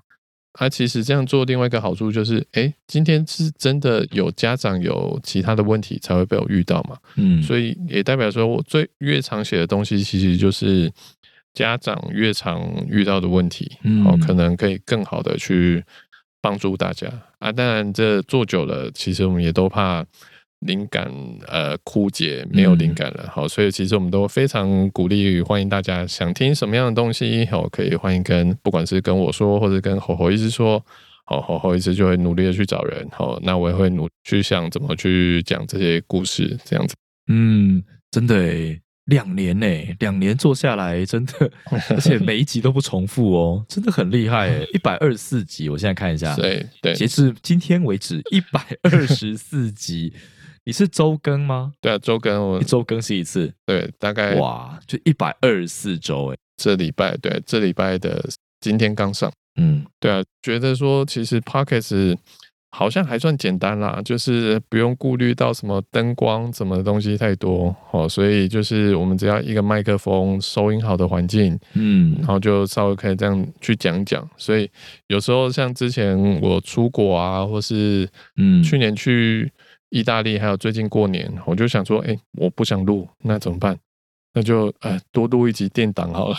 [0.57, 6.97] 啊，其实这样做另外一个好处就是，哎，今天是真的有家长有其他的问题才会被我遇到嘛。
[7.15, 10.91] 嗯，所以也代表说我最越常写的东西，其实就是
[11.53, 15.83] 家长越常遇到的问题，嗯哦，可能可以更好的去
[16.41, 17.07] 帮助大家
[17.39, 17.51] 啊。
[17.51, 20.03] 当然，这做久了，其实我们也都怕
[20.59, 21.11] 灵感
[21.47, 23.29] 呃枯竭，没有灵感了。
[23.31, 30.83] 好，所以其实我们都非常鼓励欢迎大家想听什么样的东西，好，可以欢迎跟不管是跟我说，或者跟吼吼医师说。
[31.29, 36.95] 好，吼吼医师就会努力的去找人，好，那我也会努去想怎么去讲这些故事，这样子。
[37.27, 41.51] 嗯，真的诶，两年诶，两年做下来，真的，
[41.89, 50.13] 而且每一集都不重复哦，真的很厉害诶，一百二十四集，我现在看一下， 对对截至今天为止一百二十四集，
[50.67, 51.71] 你是周更吗？
[51.79, 58.21] 对啊，周更我一周更新一次，对大概哇，就一百二十四周诶，这礼拜对这礼拜的
[58.59, 59.85] 今天刚上，嗯。
[59.97, 62.19] 对啊，觉得说其实 p o c k e t
[62.69, 72.13] 好像还算简单啦，就是不用顾虑到什么灯光什么东西太多哦，所以就是我们只要一个麦克风，收音好的环境，嗯。
[72.17, 74.29] 然后就稍微可以这样去讲讲。
[74.35, 74.69] 所以
[75.07, 78.61] 有时候像之前我出国啊，或是嗯。
[78.61, 79.49] 去年去
[79.89, 83.77] 意大利，还有最近过年，我就想说，哎，我不想录，那怎么办？
[84.33, 86.35] 那就呃多录一集电档好了，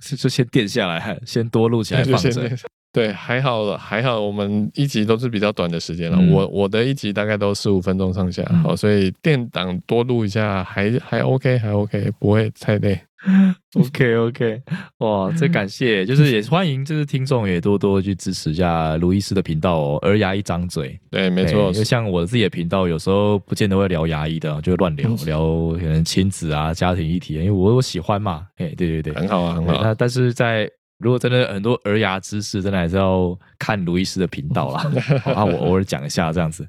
[0.00, 2.50] 就 就先垫下来，先多录起来放着。
[2.92, 6.16] 对，还好了，还好，我们一集都是比较短的时间了。
[6.18, 12.98] 嗯我我的一集大概都十五分钟上下，嗯好，所以电档多录一下，还还 OK，还 OK，不会太累。
[13.74, 14.62] OK OK，
[14.98, 19.98] 哇，这感谢，就是也欢迎，就是听众也多多去支持一下卢医师的频道哦。
[20.02, 25.40] 儿牙一张嘴，对，没错，就像我自己的频道，有时候不见得会聊牙医的，就会乱聊嗯聊
[25.72, 28.46] 可能亲子啊、家庭议题，因为我我喜欢嘛。
[28.58, 34.90] 哎，对对对，很好啊，很好那但是在如果真的很多儿牙知识，真的还是要看卢医师的频道啦。
[35.22, 36.66] 好啊，我偶尔讲一下这样子。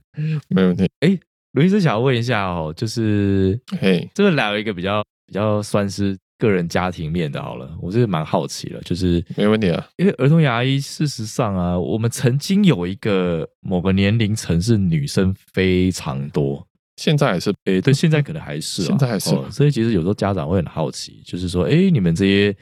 [0.50, 0.88] 没问题。
[1.54, 9.88] 卢医师想要问一下哦，就是嘿，这个聊一个比较比较算是个人家庭面的好了，我是蛮好奇了，就是没问题啊。
[9.98, 16.64] 因为儿童牙医，事实上啊，我们曾经有一个某个年龄层是女生非常多，
[16.98, 22.56] 现在还是诶，对，现在可能还是、啊，现在还是哦，所以其实有时候家长会很好奇，就是说，诶，你们这些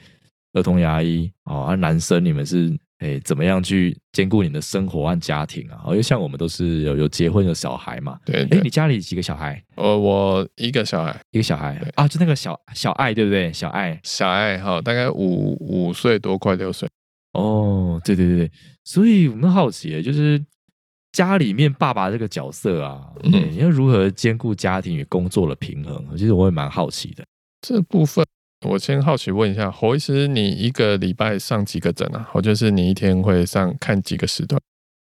[0.52, 5.80] 儿童牙医哦，啊，男生你们是诶怎么样去兼顾你的生活和家庭啊？
[5.84, 8.70] 哦因为像我们都是有有结婚有小孩嘛，诶，对对你。
[8.70, 9.62] 家里几个小孩？
[9.76, 13.52] 呃，我一个小孩，一个小孩啊，就那个小小爱，对不对？
[13.52, 16.88] 小爱，小爱哈，大概五五岁多，快六岁。
[17.32, 18.52] 哦，对对对对，
[18.84, 20.42] 所以我们好奇，就是
[21.12, 26.16] 家里面爸爸这个角色啊，嗯，你要如何兼顾家庭与工作的平衡？
[26.16, 27.24] 其实我也蛮好奇的。
[27.60, 28.24] 这部分
[28.66, 32.28] 我先好奇问一下，侯医师，你一个礼拜上几个诊啊？
[32.32, 34.60] 或就是你一天会上看几个时段？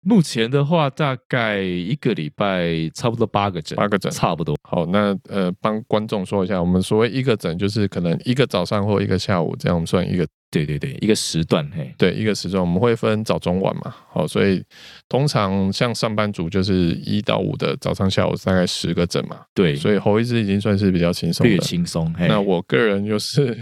[0.05, 4.57] 目前的话，大概一个礼拜差不多八个诊，八个诊差不多。
[4.63, 13.95] 好，那呃，帮观众说一下，我们所谓一个诊，就是可能一个早上或一个下午，这样我们算一个对对对，一个时段，嘿，对一个时段，我们会分早中晚嘛。
[14.11, 14.63] 好，所以
[15.09, 21.57] 通常像上班族就是一到五的早上下午大概十个诊嘛，对，所以侯医师已经算是比较轻松略。
[21.59, 22.13] 轻松。
[22.15, 23.57] 嘿那我个人就是，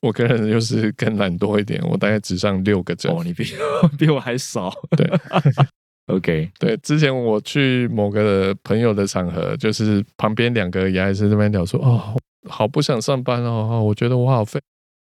[0.00, 3.10] 我个人就是更懒惰一点，我大概只上六个诊。
[3.12, 3.44] 哦，你比
[3.98, 4.72] 比我还少。
[4.96, 5.06] 对
[6.08, 12.16] OK，对，之前我去某个朋友的场合，就是旁边两个牙医师这边聊说，哦，
[12.48, 14.58] 好不想上班哦，哦我觉得我好废。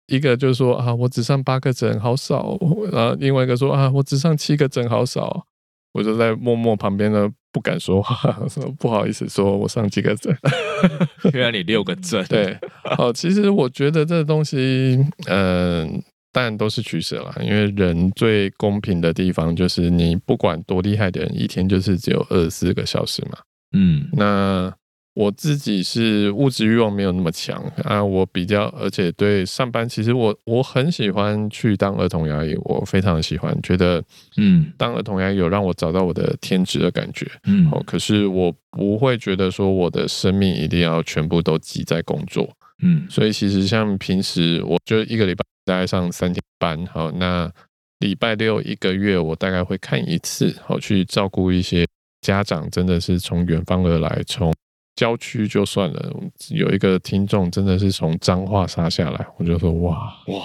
[0.06, 2.88] 一个就说啊，我只上八个诊，好少哦。
[2.92, 5.44] 然后另外一个说啊，我只上七个诊，好少。
[5.92, 10.34] 我就在默默旁边呢，不敢说话， 说不好意思，说我上几个证。
[11.32, 12.24] 原来你六个证。
[12.24, 12.58] 对，
[12.96, 17.34] 好，其实我觉得这东西，嗯、当然都是取舍啦。
[17.42, 23.38] 因为人最公平的地方就是，你不管多厉害的人，一天就是只有二十四个小时嘛。
[23.74, 24.74] 嗯那
[25.14, 34.02] 我自己是物质欲望没有那么强啊，我比较，而且对上班，其实我我很喜欢去当儿童牙医，我非常喜欢，觉得
[34.38, 37.30] 嗯当儿童牙医有让我找到我的天职的感觉。
[37.44, 42.48] 嗯哦，可是我不会觉得说我的生命一定要全部都挤在工作。
[42.82, 47.52] 嗯所以其实像平时我就一个礼拜大概上三天班，好，那
[47.98, 51.86] 礼拜六一个月我大概会看一次，好去照顾一些
[52.22, 54.52] 家长，真的是从远方而来，从
[54.94, 56.12] 郊区就算了，
[56.50, 60.42] 有一个听众真的是从彰化杀下来，我就说哇，哇，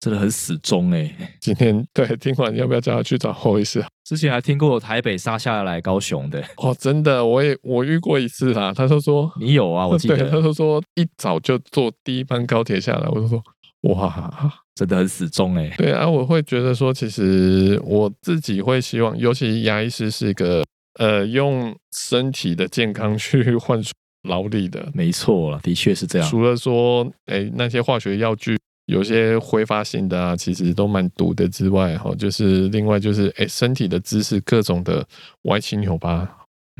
[0.00, 1.10] 真的很死忠哎。
[1.40, 3.84] 今天对听完要不要叫他去找侯医师？
[4.04, 9.86] 之前还听过台北杀下来高雄的，哦，真的，我也我遇过一次啦，他就说你有啊？
[9.88, 13.42] 我记得，他得就说一早就坐第一班高铁下来，我就说
[13.82, 15.72] 哇，真的很死忠哎。
[15.78, 20.62] 对啊，我会觉得说，其实我自己会希望，尤其牙医师是一个
[20.98, 23.92] 呃用身体的健康去 换取
[24.28, 26.28] 劳力的，没错了，的确是这样。
[26.28, 35.06] 除了说哎那些化学药具有些挥发性的啊，其实都蛮毒的之外，哈，就是另外就是哎身体的姿势各种的
[35.42, 36.28] 歪七扭八。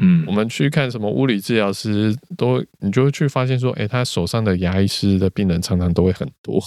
[0.01, 6.61] 嗯我们去看什么物理治疗师，都你就会去发现说，哎，他手上的牙医师的病人常常都会很多。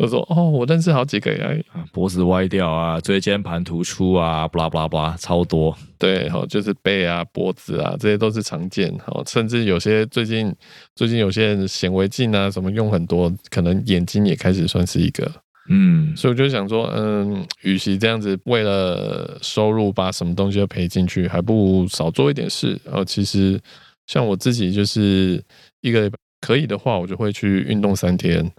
[0.00, 5.76] 我说哦，我认识好几个牙医，脖子歪掉啊，椎间盘突出啊，不啦不啦不啦，超多。
[5.98, 8.90] 对，好，就是背啊、脖子啊，这些都是常见。
[9.04, 10.54] 好，甚至有些最近
[10.96, 15.30] 最近有些人显微镜啊什么用很多，可能眼睛也开始算是一个。
[15.68, 22.80] 嗯所以我就想说，嗯，与其这样子为了收入把什么东西都赔进去，还不如少做一点事。
[22.84, 23.60] 然后其实
[24.06, 25.40] 像我自己就是
[25.82, 28.50] 一个可以的话，我就会去运动三天，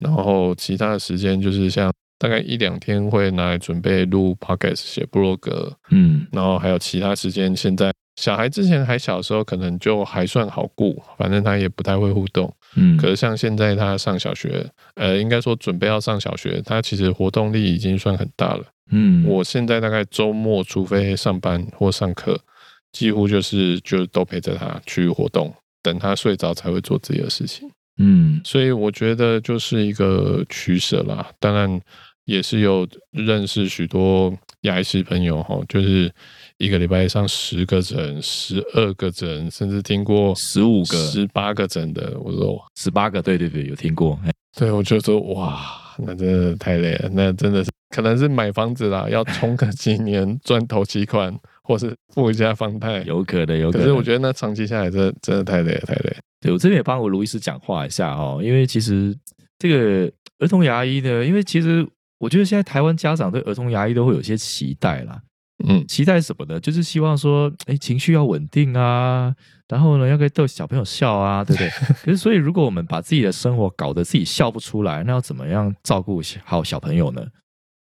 [0.00, 12.52] 然后其他的时间就是像大概一两天会拿来准备录 podcast、写部落格，嗯然后还有其他时间，现在小孩之前还小的时候，可能就还算好顾，反正他也不太会互动。
[12.76, 18.64] 嗯，可是像现在他上小学，呃，应该说准备要上小学，他其实活动力已经算很大了。
[18.92, 22.38] 嗯我现在大概周末，除非上班或上课，
[22.92, 27.70] 几乎就是就都陪着他去活动，等他睡着才会做自己的事情。
[28.00, 31.30] 嗯所以我觉得就是一个取舍啦。
[31.38, 31.80] 当然
[32.24, 34.32] 也是有认识许多
[34.62, 36.10] 牙医师朋友哈，就是
[36.58, 42.18] 一个礼拜上十个诊、十二个诊，甚至听过十五个、十八个诊的。
[42.20, 44.18] 我说十八个，对对对，有听过。
[44.24, 45.60] 哎对，我就说哇，
[45.98, 51.32] 那真的太累了，那真的是可能是买房子啦，要冲个几年赚头期款，
[51.62, 53.02] 或是付一下房贷。
[53.04, 53.86] 有可能，有可能。
[53.86, 56.16] 可是我觉得那长期下来，真的真的太累了，太累了。
[56.40, 59.16] 对我这边也帮我卢医师讲话一下哦，因为其实
[59.58, 61.86] 这个儿童牙医呢，因为其实
[62.18, 65.20] 我觉得现在台湾家长对儿童牙医都会有些期待啦。
[65.68, 66.58] 嗯，期待什么呢？
[66.58, 69.34] 就是希望说，哎，情绪要稳定啊，
[69.68, 71.68] 然后呢，要可以逗小朋友笑啊，对不对？
[72.02, 77.22] 可是，所以如果我们把自己的生活搞得自己笑不出来，那要怎么样照顾好小朋友呢？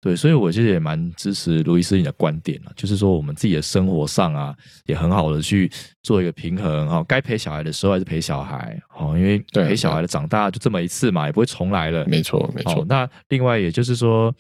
[0.02, 4.52] 对，所以我其实也蛮支持卢医师你的观点啊，就是说我们自己的生活上啊，
[4.88, 5.72] 也很好的去
[6.02, 12.04] 做一个平衡哈、哦，该陪小孩的时候还是陪小孩哦，因为对陪小孩的长大就这么一次嘛，也不会重来了。
[12.08, 12.86] 没错，没错哦。。
[12.90, 14.34] 那另外也就是说，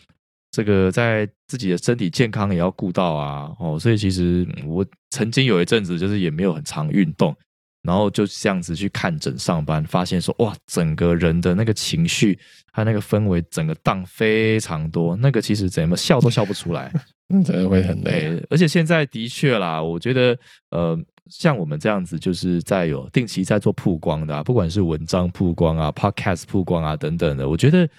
[0.49, 7.35] 这个在自己的身体健康也要顾到啊，哦，所以其实嗯我曾经有一阵子就是也没有很常运动，
[7.83, 12.37] 然后就这样子去看诊上班，发现说哇，整个人的那个情绪
[12.71, 16.91] 他那个氛围整个荡非常多，那个其实怎么笑都笑不出来。
[17.27, 18.41] 那 真的会很累。
[18.49, 20.37] 而且现在的确啦，我觉得
[20.69, 20.97] 呃，
[21.29, 27.89] 像我们这样子，就是在有定期在做曝光的、啊，不管是文章曝光啊、podcast 曝光啊等等的，我觉得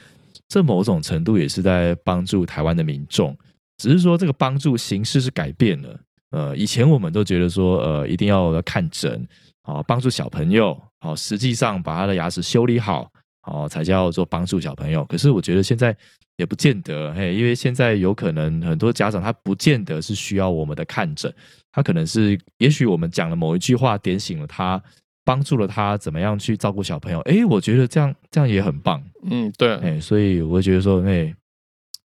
[0.49, 3.37] 这某种程度也是在帮助台湾的民众，
[3.78, 5.99] 只是说这个帮助形式是改变了。
[6.30, 9.26] 呃，以前我们都觉得说，呃，一定要看诊，
[9.63, 13.11] 啊，帮助小朋友，哦，实际上把他的牙齿修理好，
[13.45, 15.05] 哦，才叫做帮助小朋友。
[15.07, 15.97] 可是我觉得现在
[16.37, 21.33] 也不见得，嘿，因为现在有可能很多家长他不见得是需要我们的看诊，
[21.71, 24.83] 他可能是也许我们讲了某一句话点醒了他，
[25.25, 27.21] 帮助了他怎么样去照顾小朋友。
[27.21, 31.33] 诶，我觉得这样这样也很棒，嗯，对，哎，所以我会觉得说，哎，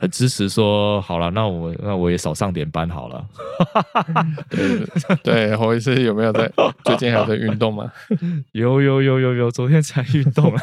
[0.00, 3.26] 很支持说，好了，那我那我也少上点班好了。
[4.48, 4.86] 对
[5.22, 6.50] 对，侯医师有没有在
[6.84, 7.92] 最近还有在运动吗？
[8.52, 10.60] 有有有有有，昨天才运动了。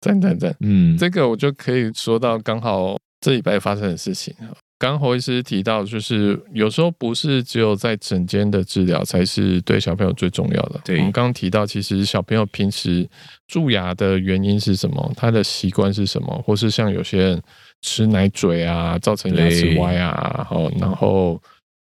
[0.00, 0.52] 赞 赞赞！
[0.60, 4.34] 嗯，这个我就可以说到刚好这礼拜发生的事情。
[4.76, 10.80] 刚侯医师提到，就是有时候不是只有在诊间的治疗才是对小朋友最重要的。
[10.82, 13.06] 对我们刚刚提到，其实小朋友平时
[13.46, 15.12] 蛀牙的原因是什么？
[15.14, 16.42] 他的习惯是什么？
[16.46, 17.42] 或是像有些人
[17.82, 21.40] 吃奶嘴啊，造成牙齿歪啊，哦，然后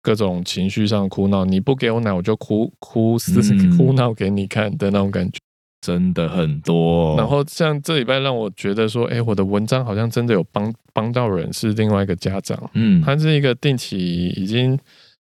[0.01, 5.39] 各种情绪上哭闹，你不给我奶，我就哭哭死嗯哭闹给你看的那种感觉。
[5.81, 7.15] 真的很多。
[7.15, 14.77] 然后像这礼拜让我觉得说，哎，我的文章好像真的有帮帮到人，是另外一个家长，嗯，他是一个定期已经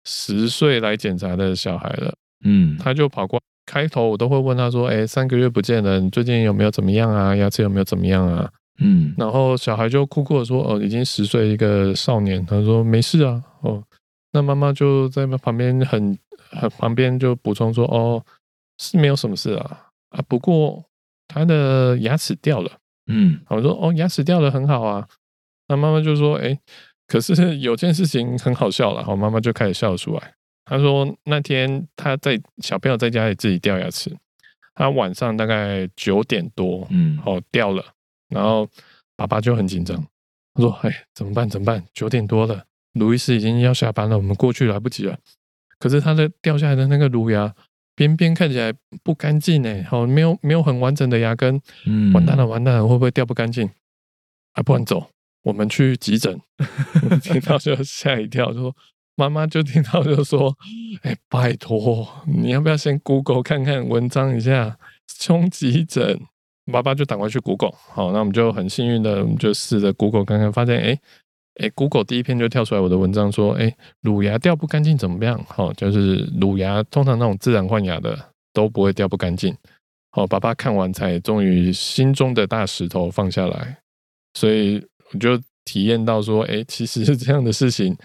[0.05, 2.13] 十岁来检查的小孩了，
[2.45, 3.41] 嗯，他就跑过。
[3.65, 7.33] 开头我都会问他说：“哎，三个月不见了，你最近有没有怎么样啊？
[7.33, 8.47] 牙齿有没有怎么样啊
[8.79, 13.83] 嗯？”然后小孩就哭哭的说：“哦，已经十岁一个少年。”他说：“没事啊。”哦，
[14.31, 16.17] 那妈妈就在旁边很
[16.49, 18.23] 很旁边就补充说：“哦，
[18.79, 20.83] 是没有什么事啊啊，不过
[21.27, 22.71] 他的牙齿掉了。”
[23.07, 25.07] 嗯我说哦，牙齿掉了很好啊。
[25.67, 26.57] 那妈妈就说，哎，
[27.07, 29.03] 可是有件事情很好笑了。
[29.03, 30.33] 好，妈妈就开始笑出来。
[30.65, 34.09] 她说那天她在小朋友在家里自己掉牙齿，
[34.73, 37.83] 她晚上大概九点多，嗯，哦掉了，
[38.33, 38.67] 然后
[39.15, 39.95] 爸爸就很紧张，
[40.55, 41.47] 他说，哎，怎么办？
[41.47, 41.83] 怎么办？
[41.93, 45.17] 九点多了，卢医师已经要下班了，我们过去来不及了。
[45.79, 47.53] 可是他的掉下来的那个乳牙
[47.95, 48.73] 边边看起来
[49.03, 51.61] 不干净哎，好，没有没有很完整的牙根。
[51.85, 53.69] 嗯完蛋了，，完蛋了，会不会掉不干净？
[54.53, 55.09] 啊，不然走，
[55.43, 56.39] 我们去急诊。
[57.09, 58.75] 我听到就吓一跳，就说
[59.15, 60.55] 妈妈就听到就说，
[61.01, 64.77] 哎，拜托，你要不要先 Google 看看文章一下，
[65.19, 66.21] 冲急诊？
[66.71, 67.73] 爸爸就赶快去 Google。
[67.73, 70.99] 好，那我们就很幸运的，我们就试着 Google 看看，发现哎。
[71.61, 75.39] 哎，Google 第一篇就跳出来我的文章说，哎，乳牙掉不干净怎么样？
[75.47, 78.17] 好、就是乳牙通常那种自然换牙的
[78.51, 79.55] 都不会掉不干净。
[80.09, 83.77] 好、爸爸看完才终于心中的大石头放下来，
[84.33, 87.95] 所以我就体验到说，哎，其实是这样的事情。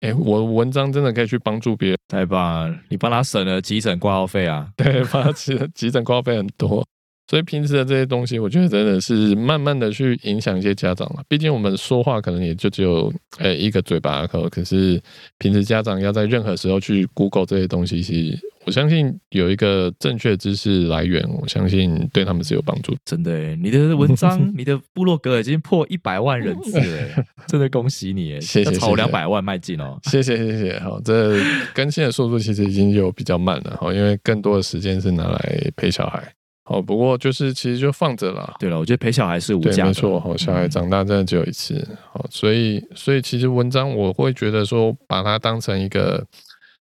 [0.00, 4.70] 哎，我文章真的可以去帮助别人，太棒了，你帮他省了急诊挂号费啊。
[4.74, 6.82] 对，帮他急急诊挂号费很多。
[7.28, 11.22] 所以平时的这些东西，我觉得真的是慢慢的去影响一些家长了。
[11.28, 15.00] 毕竟我们说话可能也就只有呃一个嘴巴口，可是
[15.38, 22.94] 平时家长要在任何时候去 Google 这些东西，其实我相信有一个正确知识来源，我相信对他们是有帮助。
[23.04, 28.40] 真的耶，你的文章、 你的部落格已经破一百万人次了耶，真的恭喜你耶！
[28.40, 29.98] 谢谢要朝谢谢两百万迈进哦。
[30.04, 31.40] 谢谢谢谢，好，这
[31.74, 36.22] 更新的速度其实已经有比较慢了，哈，因为更多的时间是拿来陪小孩。
[36.66, 38.54] 哦，不过就是其实就放着啦。
[38.58, 46.26] 对了，我觉得陪小孩是无对，价的，没错，好，小孩长大真的只有一次，好，所以所以其实文章我会觉得说，把它当成一个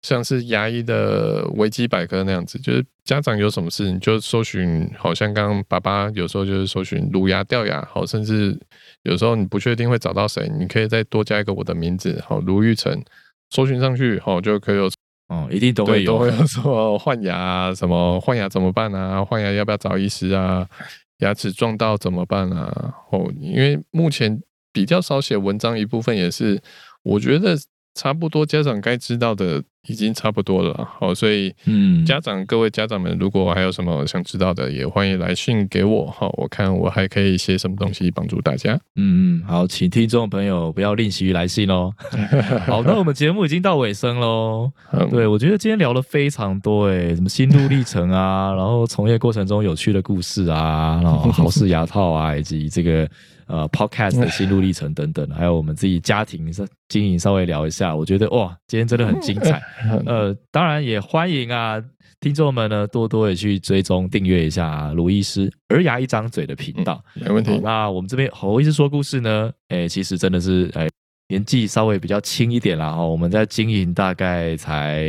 [0.02, 8.58] 像是牙医的维基百科那样子，就是家长有什么事你就搜寻，好像刚刚爸爸有时候就是搜寻乳牙、掉牙，好，甚至
[9.04, 13.02] 有时候你不确定会找到谁，你可以再多加一个我的名字，好，卢玉成，
[13.48, 14.90] 搜寻上去，好，就可以有
[15.32, 19.24] 哦，一定都会，有都会有什么换牙啊，什么换牙怎么办啊？
[19.24, 20.68] 换牙要不要找医师啊？
[21.18, 22.94] 牙齿撞到怎么办啊？
[23.10, 24.38] 哦，因为目前
[24.72, 26.60] 比较少写文章，一部分也是
[27.02, 27.56] 我觉得
[27.94, 30.88] 差不多家长该知道的已经差不多了。
[30.98, 36.06] 好，所以嗯，家长各位家长们，如果还有什么想知道的，也欢迎来信给我。
[36.06, 38.74] 好，我看我还可以写什么东西帮助大家。
[38.96, 41.92] 嗯嗯，好，请听众朋友不要吝惜于来信哦。
[42.66, 44.70] 好，那我们节目已经到尾声喽。
[44.92, 53.06] 嗯对，我觉得今天聊了非常多诶，什么心路历程啊， 然后从业过程中有趣的故事啊，然后豪氏牙套啊，以及这个
[53.52, 56.50] 呃 podcast 的心路历程等等，还有我们自己家庭
[56.88, 57.94] 经营稍微聊一下。
[57.94, 59.62] 我觉得哇，今天真的很精彩。
[60.06, 61.78] 呃，当然也欢迎啊，
[62.18, 67.04] 听众们呢多多的去追踪订阅一下卢医师儿牙一张嘴的频道。
[67.14, 67.60] 没问题。
[67.62, 70.88] 那我们这边侯医师说故事呢，哎，其实真的是哎
[71.28, 75.06] 年纪稍微比较轻一点啦哈，我们在经营大概才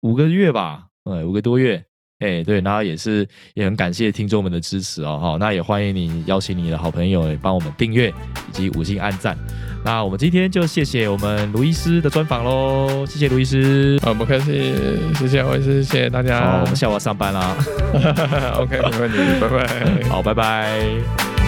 [0.00, 1.84] 五个月吧，呃，五个多月。
[2.22, 8.08] 哎，对，然后也是也很感谢听众们的支持哦，哈，那也欢迎你邀请你的好朋友也帮我们订阅
[8.48, 9.36] 以及五星按赞。
[9.84, 13.98] 那我们今天就谢谢我们卢医师的专访喽，谢谢卢医师。
[14.04, 14.72] 啊，不客气，
[15.16, 16.40] 谢谢我也是谢谢大家。
[16.40, 17.56] 好，我们下午要上班啦，
[18.60, 20.08] OK，没问题，拜拜。
[20.08, 21.41] 好，拜拜。